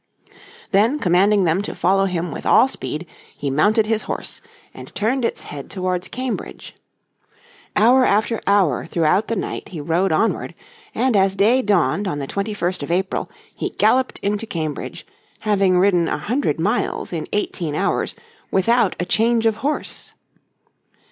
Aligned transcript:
Then, 0.71 0.97
commanding 0.97 1.43
them 1.43 1.61
to 1.61 1.75
follow 1.75 2.05
him 2.05 2.31
with 2.31 2.43
all 2.43 2.67
speed, 2.67 3.05
he 3.37 3.51
mounted 3.51 3.85
his 3.85 4.01
horse, 4.01 4.41
and 4.73 4.91
turned 4.95 5.23
its 5.23 5.43
head 5.43 5.69
towards 5.69 6.07
Cambridge. 6.07 6.73
Hour 7.75 8.03
after 8.03 8.41
hour 8.47 8.87
throughout 8.87 9.27
the 9.27 9.35
night 9.35 9.69
he 9.69 9.79
rode 9.79 10.11
onward, 10.11 10.55
and 10.95 11.15
as 11.15 11.35
day 11.35 11.61
dawned 11.61 12.07
on 12.07 12.17
the 12.17 12.25
21st 12.25 12.81
of 12.81 12.89
April 12.89 13.29
he 13.53 13.69
galloped 13.69 14.17
into 14.23 14.47
Cambridge, 14.47 15.05
having 15.41 15.77
ridden 15.77 16.07
a 16.07 16.17
hundred 16.17 16.59
miles 16.59 17.13
in 17.13 17.27
eighteen 17.31 17.75
hours 17.75 18.15
without 18.49 18.95
a 18.99 19.05
change 19.05 19.45
of 19.45 19.57
horse. 19.57 20.13